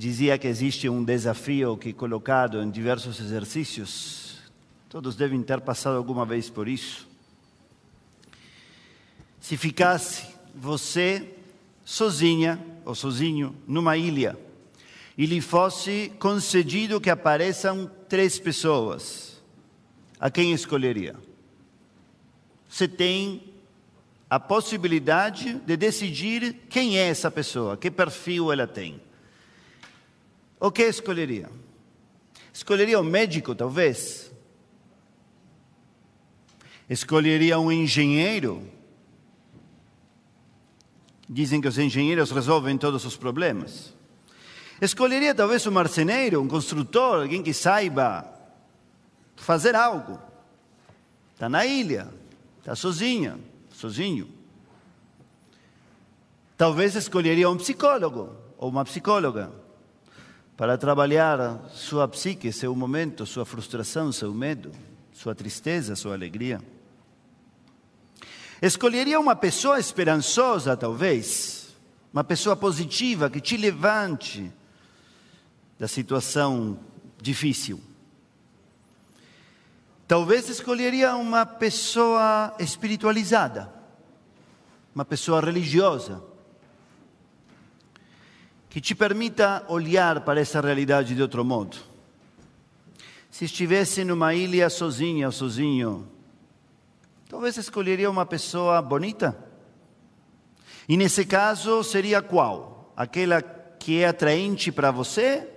[0.00, 4.38] dizia que existe um desafio que colocado em diversos exercícios.
[4.88, 7.06] Todos devem ter passado alguma vez por isso.
[9.38, 10.24] Se ficasse
[10.54, 11.34] você
[11.84, 14.38] sozinha ou sozinho numa ilha
[15.18, 19.42] e lhe fosse concedido que apareçam três pessoas,
[20.18, 21.14] a quem escolheria?
[22.66, 23.52] Você tem
[24.30, 29.09] a possibilidade de decidir quem é essa pessoa, que perfil ela tem.
[30.60, 31.50] O que escolheria?
[32.52, 34.30] Escolheria um médico, talvez?
[36.88, 38.62] Escolheria um engenheiro?
[41.26, 43.94] Dizem que os engenheiros resolvem todos os problemas.
[44.82, 48.30] Escolheria talvez um marceneiro, um construtor, alguém que saiba
[49.36, 50.20] fazer algo.
[51.32, 52.12] Está na ilha,
[52.58, 53.38] está sozinha,
[53.72, 54.28] sozinho.
[56.58, 59.59] Talvez escolheria um psicólogo ou uma psicóloga
[60.60, 64.70] para trabalhar sua psique, seu momento, sua frustração, seu medo,
[65.10, 66.60] sua tristeza, sua alegria.
[68.60, 71.74] Escolheria uma pessoa esperançosa, talvez,
[72.12, 74.52] uma pessoa positiva que te levante
[75.78, 76.78] da situação
[77.22, 77.80] difícil.
[80.06, 83.72] Talvez escolheria uma pessoa espiritualizada,
[84.94, 86.22] uma pessoa religiosa,
[88.70, 91.76] que te permita olhar para essa realidade de outro modo.
[93.28, 96.08] Se estivesse numa ilha sozinha ou sozinho,
[97.28, 99.36] talvez escolheria uma pessoa bonita.
[100.88, 102.92] E nesse caso seria qual?
[102.96, 105.48] Aquela que é atraente para você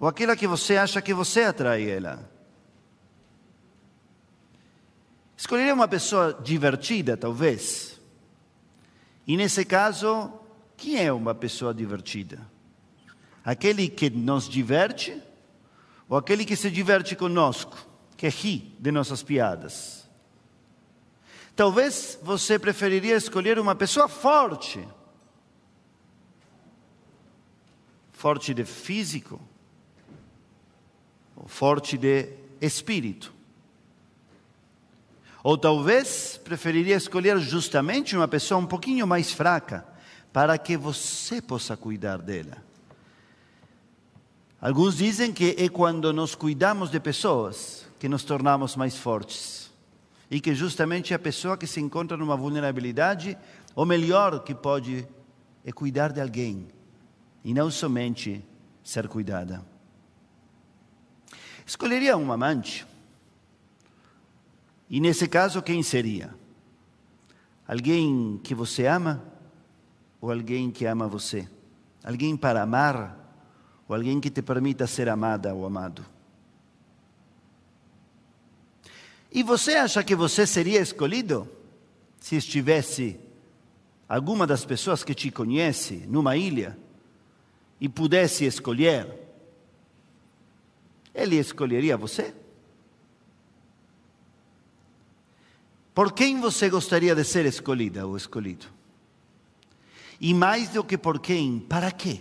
[0.00, 2.28] ou aquela que você acha que você atrai ela?
[5.36, 8.00] Escolheria uma pessoa divertida, talvez.
[9.24, 10.32] E nesse caso,
[10.78, 12.40] quem é uma pessoa divertida?
[13.44, 15.20] Aquele que nos diverte
[16.08, 17.76] ou aquele que se diverte conosco,
[18.16, 20.08] que ri de nossas piadas?
[21.56, 24.86] Talvez você preferiria escolher uma pessoa forte.
[28.12, 29.40] Forte de físico,
[31.46, 32.28] forte de
[32.60, 33.34] espírito.
[35.42, 39.87] Ou talvez preferiria escolher justamente uma pessoa um pouquinho mais fraca,
[40.32, 42.62] para que você possa cuidar dela.
[44.60, 49.70] Alguns dizem que é quando nos cuidamos de pessoas que nos tornamos mais fortes.
[50.30, 53.38] E que justamente a pessoa que se encontra numa vulnerabilidade,
[53.74, 55.06] o melhor que pode
[55.64, 56.68] é cuidar de alguém
[57.44, 58.44] e não somente
[58.82, 59.64] ser cuidada.
[61.64, 62.86] Escolheria um amante.
[64.90, 66.34] E nesse caso, quem seria?
[67.66, 69.22] Alguém que você ama
[70.20, 71.48] ou alguém que ama você?
[72.02, 73.16] Alguém para amar
[73.88, 76.04] ou alguém que te permita ser amada ou amado?
[79.30, 81.48] E você acha que você seria escolhido
[82.18, 83.20] se estivesse
[84.08, 86.78] alguma das pessoas que te conhece numa ilha
[87.80, 89.26] e pudesse escolher?
[91.14, 92.34] Ele escolheria você?
[95.94, 98.77] Por quem você gostaria de ser escolhida ou escolhido?
[100.20, 102.20] E mais do que por quem, para quê?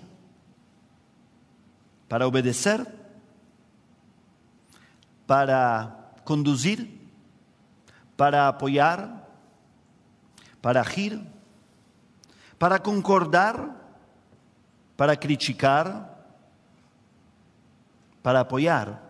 [2.08, 2.86] Para obedecer?
[5.26, 6.90] Para conduzir?
[8.16, 9.28] Para apoiar?
[10.62, 11.22] Para rir?
[12.58, 13.76] Para concordar?
[14.96, 16.18] Para criticar?
[18.28, 19.02] para apoiar.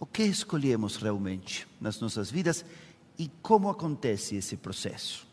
[0.00, 2.64] O que escolhemos realmente nas nossas vidas
[3.16, 5.24] e como acontece esse processo?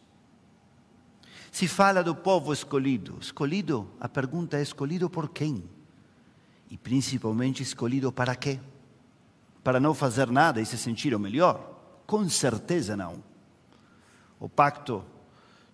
[1.51, 5.61] Se fala do povo escolhido, escolhido, a pergunta é escolhido por quem?
[6.69, 8.57] E principalmente escolhido para quê?
[9.61, 11.77] Para não fazer nada e se sentir o melhor?
[12.07, 13.21] Com certeza não.
[14.39, 15.03] O pacto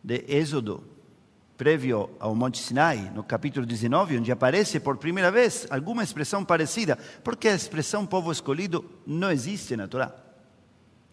[0.04, 0.84] de Êxodo
[1.56, 6.98] prévio ao Monte Sinai, no capítulo 19, onde aparece por primeira vez alguma expressão parecida,
[7.24, 10.14] porque a expressão povo escolhido não existe na Torá.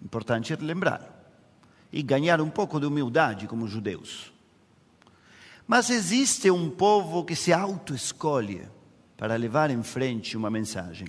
[0.03, 1.11] Importante lembrar.
[1.91, 4.34] E ganhar um pouco de humildade como judeus.
[5.67, 8.69] Mas existe um povo que se auto-escolhe
[9.17, 11.09] para levar em frente uma mensagem.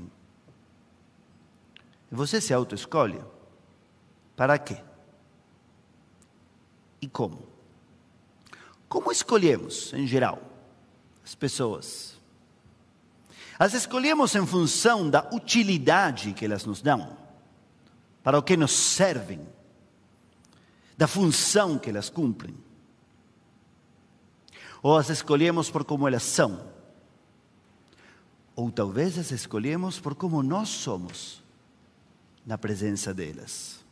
[2.09, 3.21] Você se auto-escolhe?
[4.35, 4.77] Para quê?
[7.01, 7.47] E como?
[8.87, 10.41] Como escolhemos, em geral,
[11.23, 12.15] as pessoas?
[13.57, 17.17] As escolhemos em função da utilidade que elas nos dão,
[18.23, 19.45] para o que nos servem,
[20.97, 22.55] da função que elas cumprem.
[24.85, 26.61] Ou as escolhemos por como elas são,
[28.55, 31.41] Ou talvez as escolhemos por como nós somos
[32.45, 33.83] na presença delas.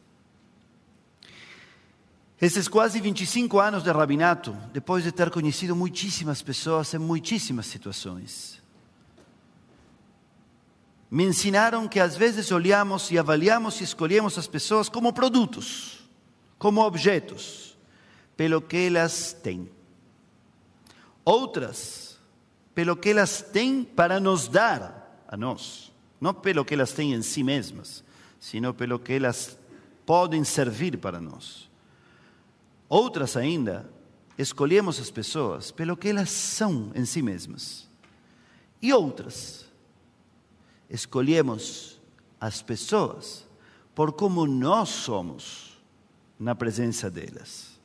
[2.40, 8.62] Esses quase 25 anos de rabinato, depois de ter conhecido muitíssimas pessoas em muitíssimas situações,
[11.10, 16.08] me ensinaram que às vezes olhamos e avaliamos e escolhemos as pessoas como produtos,
[16.60, 17.76] como objetos,
[18.38, 19.68] pelo que elas têm.
[21.26, 22.20] Outras,
[22.76, 27.22] pelo que elas têm para nos dar a nós, não pelo que elas têm em
[27.22, 28.04] si mesmas,
[28.40, 29.58] sino pelo que elas
[30.06, 31.70] podem servir para nós.
[32.90, 33.90] Outras ainda,
[34.38, 37.88] escolhemos as pessoas pelo que elas são em si mesmas.
[38.82, 39.66] E outras,
[40.90, 42.02] escolhemos
[42.40, 43.48] as pessoas
[43.96, 45.82] por como nós somos
[46.38, 47.80] na presença delas,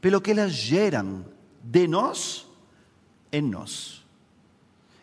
[0.00, 1.24] pelo que elas geram
[1.62, 2.45] de nós
[3.32, 4.04] em nós.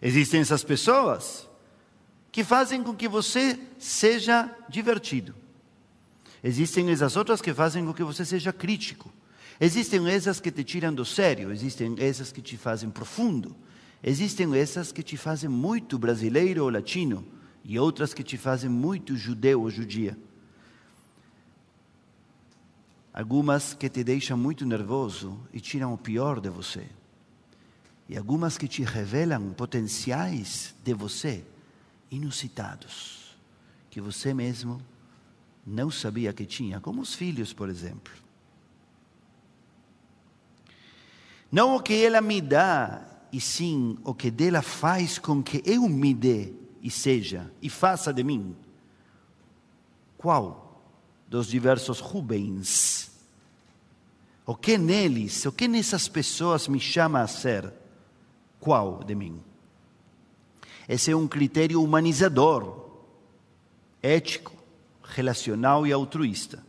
[0.01, 1.47] Existem essas pessoas
[2.31, 5.35] que fazem com que você seja divertido.
[6.43, 9.11] Existem essas outras que fazem com que você seja crítico.
[9.59, 13.55] Existem essas que te tiram do sério, existem essas que te fazem profundo.
[14.03, 17.25] Existem essas que te fazem muito brasileiro ou latino
[17.63, 20.17] e outras que te fazem muito judeu ou judia.
[23.13, 26.85] Algumas que te deixam muito nervoso e tiram o pior de você.
[28.07, 31.45] E algumas que te revelam potenciais de você
[32.11, 33.35] inusitados,
[33.89, 34.81] que você mesmo
[35.65, 38.13] não sabia que tinha, como os filhos, por exemplo.
[41.51, 45.87] Não o que ela me dá, e sim o que dela faz com que eu
[45.89, 48.55] me dê e seja e faça de mim?
[50.17, 50.83] Qual
[51.27, 53.11] dos diversos Rubens?
[54.45, 57.73] O que neles, o que nessas pessoas me chama a ser?
[58.63, 59.41] Qual de mim?
[60.87, 62.87] Esse é um critério humanizador,
[64.01, 64.53] ético,
[65.03, 66.63] relacional e altruísta.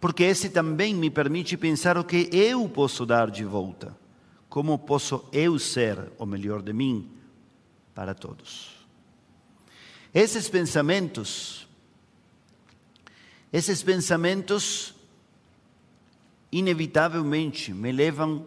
[0.00, 3.96] Porque esse também me permite pensar o que eu posso dar de volta.
[4.48, 7.08] Como posso eu ser o melhor de mim
[7.94, 8.84] para todos.
[10.12, 11.68] Esses pensamentos,
[13.52, 14.92] esses pensamentos,
[16.50, 18.44] inevitavelmente me levam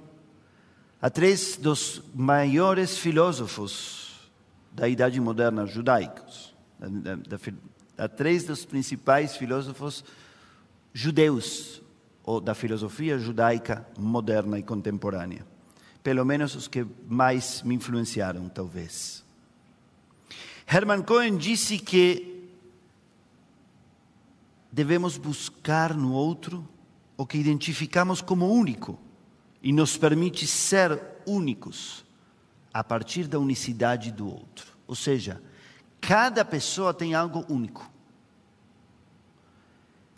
[1.01, 4.29] a três dos maiores filósofos
[4.71, 6.55] da idade moderna judaicos,
[7.97, 10.03] a três dos principais filósofos
[10.93, 11.81] judeus
[12.23, 15.45] ou da filosofia judaica moderna e contemporânea,
[16.01, 19.23] pelo menos os que mais me influenciaram, talvez.
[20.67, 22.49] Herman Cohen disse que
[24.71, 26.67] devemos buscar no outro
[27.15, 28.99] o que identificamos como único
[29.65, 32.05] e nos permite ser únicos
[32.71, 34.67] a partir da unicidade do outro.
[34.85, 35.41] Ou seja,
[35.99, 37.89] cada pessoa tem algo único.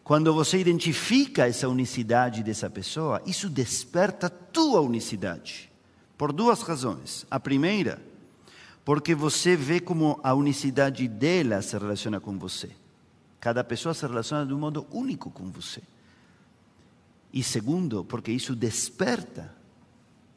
[0.03, 5.71] Quando você identifica essa unicidade dessa pessoa, isso desperta tua unicidade.
[6.17, 7.25] Por duas razões.
[7.31, 8.01] A primeira,
[8.83, 12.71] porque você vê como a unicidade dela se relaciona com você.
[13.39, 15.81] Cada pessoa se relaciona de um modo único com você.
[17.37, 19.53] E segundo, porque isso desperta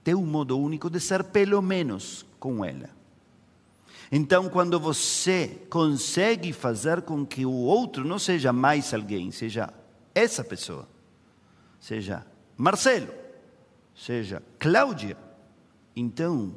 [0.05, 2.91] teu modo único de ser pelo menos com ela.
[4.13, 9.73] Então, quando você consegue fazer com que o outro não seja mais alguém, seja
[10.15, 10.87] essa pessoa,
[11.81, 13.15] seja Marcelo,
[13.97, 15.17] seja Cláudia,
[15.97, 16.55] então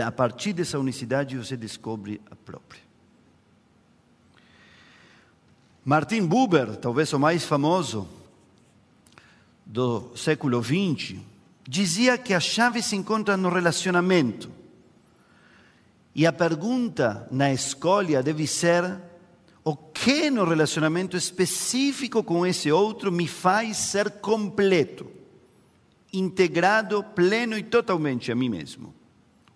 [0.00, 2.82] a partir dessa unicidade você descobre a própria.
[5.84, 8.08] Martin Buber, talvez o mais famoso
[9.64, 11.16] do século XX,
[11.68, 14.50] dizia que a chave se encontra no relacionamento.
[16.14, 19.00] E a pergunta na escolha deve ser:
[19.64, 25.10] o que no relacionamento específico com esse outro me faz ser completo,
[26.12, 28.94] integrado, pleno e totalmente a mim mesmo?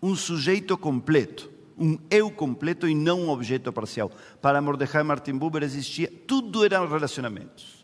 [0.03, 4.11] um sujeito completo, um eu completo e não um objeto parcial.
[4.41, 7.78] Para Mordecai Martin Buber existia, tudo eram relacionamentos.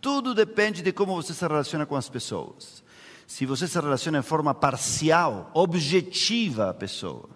[0.00, 2.82] Tudo depende de como você se relaciona com as pessoas.
[3.26, 7.28] Se você se relaciona em forma parcial, objetiva a pessoa,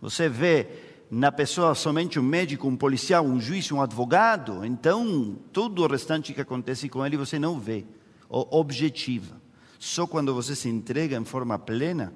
[0.00, 0.66] você vê
[1.10, 6.32] na pessoa somente um médico, um policial, um juiz, um advogado, então tudo o restante
[6.32, 7.84] que acontece com ele você não vê,
[8.28, 9.40] objetiva.
[9.78, 12.12] Só quando você se entrega em forma plena,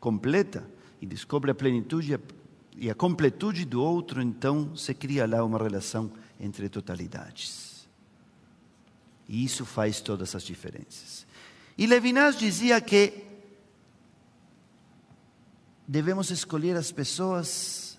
[0.00, 0.68] completa,
[1.00, 2.18] e descobre a plenitude
[2.76, 7.75] e a completude do outro, então se cria lá uma relação entre totalidades.
[9.28, 11.26] E isso faz todas as diferenças.
[11.76, 13.24] E Levinas dizia que
[15.86, 17.98] devemos escolher as pessoas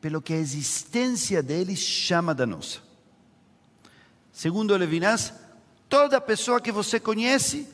[0.00, 2.78] pelo que a existência deles chama da nossa.
[4.32, 5.32] Segundo Levinas,
[5.88, 7.66] toda pessoa que você conhece,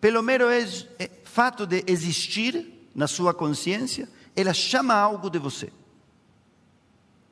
[0.00, 0.46] pelo mero
[1.24, 5.72] fato de existir na sua consciência, ela chama algo de você,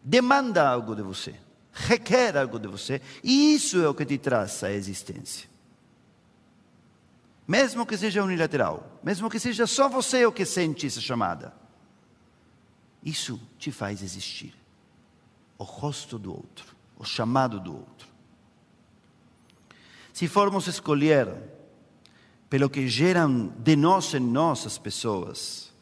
[0.03, 1.37] demanda algo de você,
[1.77, 5.49] requer algo de você, e isso é o que te traz a existência.
[7.47, 11.55] Mesmo que seja unilateral, mesmo que seja só você o que sente essa chamada,
[13.05, 14.55] isso te faz existir.
[15.59, 18.09] O rosto do outro, o chamado do outro.
[20.13, 21.31] Se formos escolher
[22.49, 25.73] pelo que geram de nós em nós as pessoas,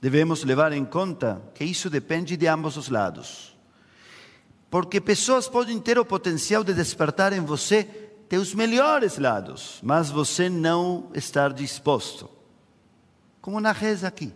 [0.00, 3.51] devemos levar em conta que isso depende de ambos os lados.
[4.72, 7.84] Porque pessoas podem ter o potencial de despertar em você
[8.26, 12.26] teus melhores lados, mas você não estar disposto.
[13.42, 14.32] Como na reza aqui.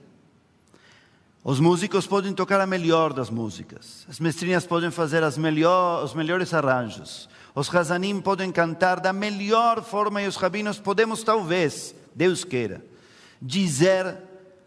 [1.42, 6.52] Os músicos podem tocar a melhor das músicas, as mestrinhas podem fazer melhor, os melhores
[6.52, 12.84] arranjos, os Hazanim podem cantar da melhor forma e os rabinos podemos, talvez, Deus queira,
[13.40, 14.18] dizer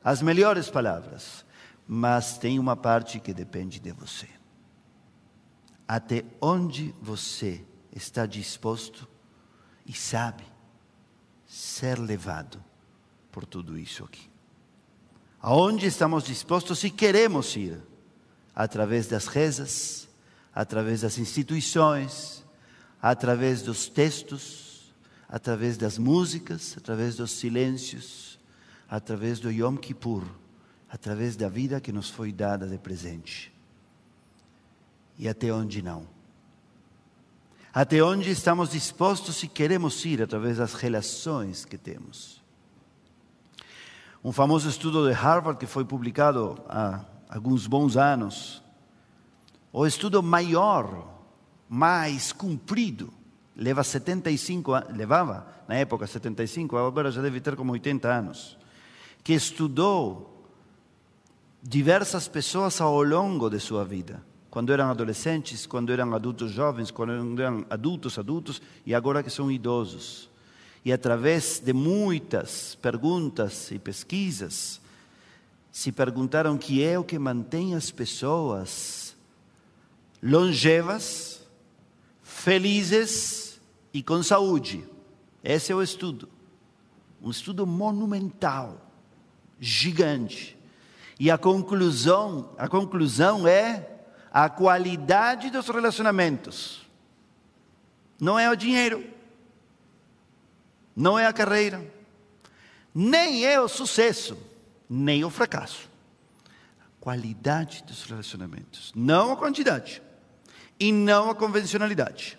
[0.03, 1.45] as melhores palavras,
[1.87, 4.38] mas tem uma parte que depende de você.
[5.89, 9.09] Até onde você está disposto
[9.85, 10.43] e sabe
[11.47, 12.63] ser levado
[13.31, 14.29] por tudo isso aqui
[15.41, 17.77] aonde estamos dispostos e queremos ir,
[18.53, 20.07] através das rezas,
[20.53, 22.43] através das instituições,
[23.01, 24.93] através dos textos,
[25.27, 28.39] através das músicas, através dos silêncios,
[28.89, 30.23] através do Yom Kippur,
[30.89, 33.53] através da vida que nos foi dada de presente.
[35.19, 36.07] E até onde não.
[37.71, 42.39] Até onde estamos dispostos e queremos ir através das relações que temos
[44.23, 48.61] um famoso estudo de Harvard que foi publicado há alguns bons anos.
[49.71, 51.07] O estudo maior,
[51.69, 53.13] mais cumprido,
[53.55, 58.57] leva 75 levava na época 75, agora já deve ter como 80 anos,
[59.23, 60.47] que estudou
[61.61, 67.39] diversas pessoas ao longo de sua vida, quando eram adolescentes, quando eram adultos jovens, quando
[67.41, 70.29] eram adultos adultos e agora que são idosos
[70.83, 74.79] e através de muitas perguntas e pesquisas,
[75.71, 79.15] se perguntaram que é o que mantém as pessoas
[80.21, 81.41] longevas,
[82.23, 83.59] felizes
[83.93, 84.83] e com saúde.
[85.43, 86.27] Esse é o estudo.
[87.21, 88.89] Um estudo monumental,
[89.59, 90.57] gigante.
[91.19, 93.98] E a conclusão, a conclusão é
[94.31, 96.87] a qualidade dos relacionamentos.
[98.19, 99.19] Não é o dinheiro
[100.99, 101.89] não é a carreira,
[102.93, 104.37] nem é o sucesso,
[104.89, 105.89] nem o fracasso.
[106.81, 110.01] A qualidade dos relacionamentos, não a quantidade
[110.77, 112.37] e não a convencionalidade.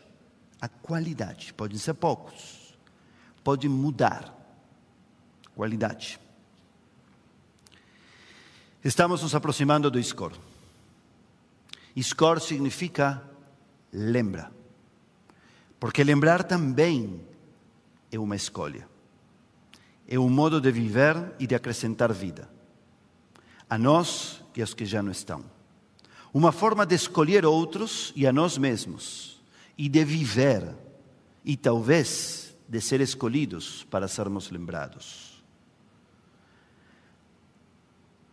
[0.61, 2.77] A qualidade, podem ser poucos,
[3.43, 4.37] pode mudar.
[5.57, 6.21] Qualidade.
[8.85, 10.33] Estamos nos aproximando do Iskor.
[11.95, 13.23] Iskor significa
[13.93, 14.53] lembra.
[15.79, 17.21] Porque lembrar também
[18.13, 18.89] é uma escolha.
[20.07, 22.51] É um modo de viver e de acrescentar vida.
[23.69, 25.45] A nós e aos que já não estão.
[26.33, 29.41] Uma forma de escolher outros e a nós mesmos.
[29.79, 30.75] E de viver.
[31.45, 35.43] E talvez de ser escolhidos para sermos lembrados.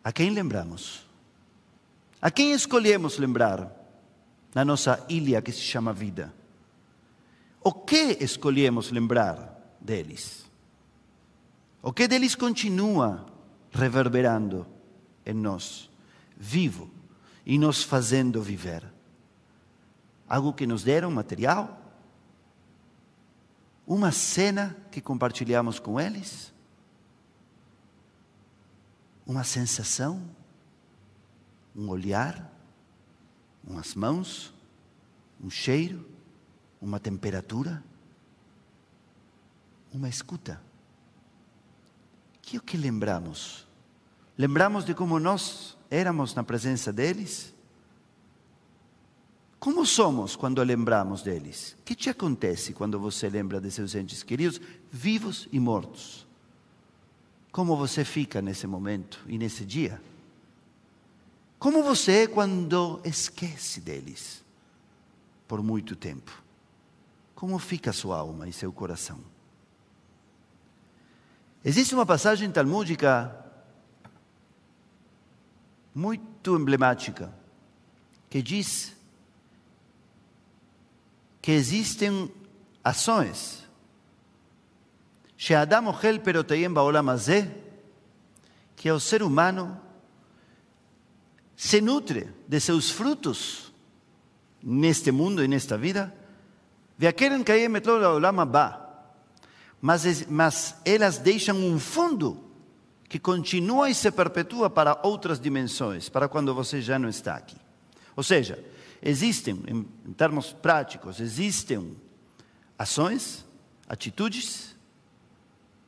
[0.03, 1.06] A quem lembramos?
[2.21, 3.71] A quem escolhemos lembrar
[4.53, 6.33] na nossa ilha que se chama vida?
[7.61, 9.57] O que escolhemos lembrar?
[9.79, 10.45] deles.
[11.81, 13.25] O que deles continua
[13.71, 14.67] reverberando
[15.25, 15.89] em nós,
[16.35, 16.89] vivo
[17.45, 18.83] e nos fazendo viver.
[20.27, 21.81] Algo que nos deram material,
[23.85, 26.53] uma cena que compartilhamos com eles,
[29.25, 30.21] uma sensação,
[31.77, 32.51] um olhar,
[33.63, 34.53] umas mãos,
[35.41, 36.05] um cheiro,
[36.81, 37.83] uma temperatura
[39.93, 40.61] uma escuta.
[42.41, 43.67] Que é o que lembramos?
[44.37, 47.53] Lembramos de como nós éramos na presença deles?
[49.59, 51.75] Como somos quando lembramos deles?
[51.79, 56.25] O que te acontece quando você lembra de seus entes queridos, vivos e mortos?
[57.51, 59.99] Como você fica nesse momento e nesse dia?
[61.58, 64.42] Como você é quando esquece deles
[65.46, 66.42] por muito tempo?
[67.34, 69.20] Como fica sua alma e seu coração?
[71.64, 73.36] Existe uma passagem talmúdica
[75.94, 77.32] muito emblemática,
[78.28, 78.96] que diz
[81.40, 82.32] que existem
[82.82, 83.62] ações.
[85.42, 87.42] שאדם אוכל פירותיהם בעולם הזה,
[88.76, 89.76] que o ser humano
[91.57, 93.73] se nutre de seus frutos
[94.61, 96.13] neste mundo e nesta vida,
[99.81, 102.43] mas, mas elas deixam um fundo
[103.09, 107.57] que continua e se perpetua para outras dimensões, para quando você já não está aqui.
[108.15, 108.63] Ou seja,
[109.01, 111.97] existem, em termos práticos, existem
[112.77, 113.43] ações,
[113.87, 114.75] atitudes,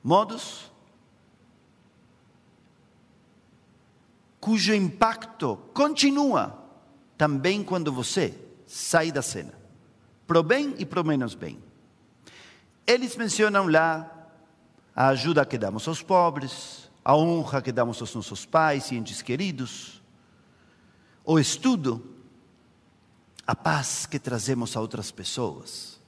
[0.03, 0.68] modos
[4.39, 6.57] cujo impacto continua
[7.17, 8.33] também quando você
[8.65, 9.53] sai da cena,
[10.25, 11.61] pro bem e pro menos bem.
[12.87, 14.09] Eles mencionam lá
[14.95, 19.21] a ajuda que damos aos pobres, a honra que damos aos nossos pais e entes
[19.21, 20.01] queridos,
[21.25, 22.15] o estudo,
[23.45, 25.99] a paz que trazemos a outras pessoas.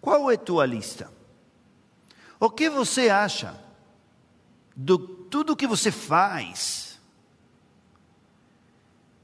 [0.00, 1.10] Qual é a tua lista?
[2.40, 3.56] O que você acha
[4.76, 4.98] de
[5.32, 7.00] tudo que você faz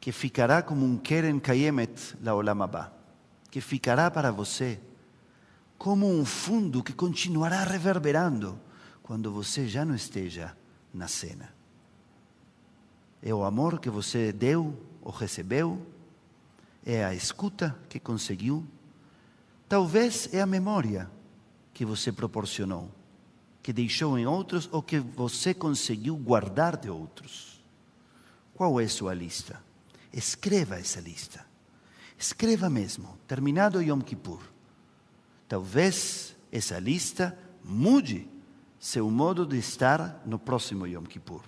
[0.01, 2.91] que ficará como um Keren Kayemet Laolam Abba,
[3.51, 4.81] que ficará para você
[5.77, 8.59] como um fundo que continuará reverberando
[9.03, 10.57] quando você já não esteja
[10.95, 11.53] na cena.
[13.23, 15.87] É o amor que você deu ou recebeu,
[16.87, 18.67] é a escuta que conseguiu,
[19.69, 21.11] talvez é a memória
[21.75, 22.91] que você proporcionou
[23.69, 27.63] que deixou em outros ou que você conseguiu guardar de outros.
[28.55, 29.63] Qual é sua lista?
[30.11, 31.45] Escreva essa lista.
[32.17, 34.41] Escreva mesmo, terminado Yom Kippur.
[35.47, 38.27] Talvez essa lista mude
[38.81, 41.43] seu modo de estar no próximo Yom Kippur.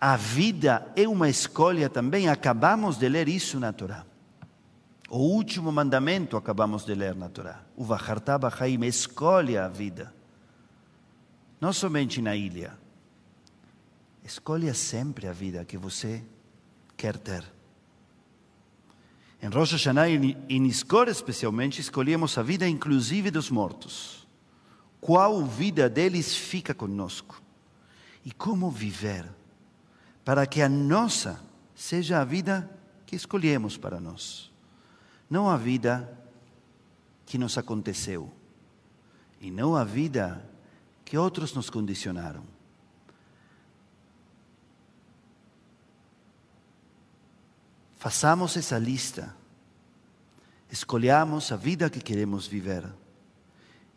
[0.00, 4.06] A vida é uma escolha também, acabamos de ler isso na Torá.
[5.12, 7.64] O último mandamento acabamos de ler na Torá.
[7.76, 10.14] O Vachartá Bahaim escolhe a vida.
[11.60, 12.78] Não somente na ilha.
[14.24, 16.22] Escolha sempre a vida que você
[16.96, 17.44] quer ter.
[19.42, 24.28] Em Rosh Hashanah e em Iskor especialmente, escolhemos a vida inclusive dos mortos.
[25.00, 27.42] Qual vida deles fica conosco?
[28.24, 29.28] E como viver
[30.24, 31.42] para que a nossa
[31.74, 32.70] seja a vida
[33.04, 34.49] que escolhemos para nós
[35.30, 36.18] não a vida
[37.24, 38.32] que nos aconteceu
[39.40, 40.44] e não a vida
[41.04, 42.44] que outros nos condicionaram.
[47.96, 49.36] Façamos essa lista,
[50.70, 52.84] escolhamos a vida que queremos viver,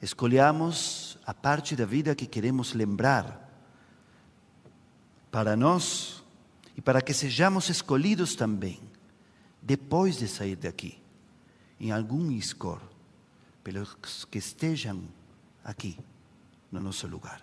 [0.01, 3.41] escolhamos a parte da vida que queremos lembrar.
[5.31, 6.23] Para nós
[6.77, 8.79] e para que sejamos escolhidos também
[9.63, 11.02] depois de sair daqui
[11.83, 12.81] em algum score
[13.61, 15.03] pelos que estejam
[15.65, 15.99] aqui
[16.71, 17.41] no nosso lugar.